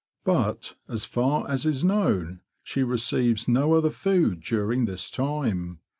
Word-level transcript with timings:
But, 0.23 0.73
as 0.89 1.05
far 1.05 1.47
as 1.47 1.63
is 1.63 1.83
known, 1.83 2.39
she 2.63 2.81
receives 2.81 3.47
no 3.47 3.73
other 3.73 3.91
food 3.91 4.39
during 4.41 4.85
this 4.85 5.11
time. 5.11 5.77